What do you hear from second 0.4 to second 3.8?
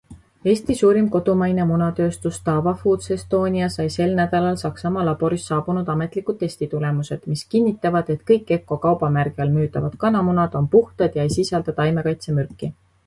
Eesti suurim kodumaine munatööstus DAVA Foods Estonia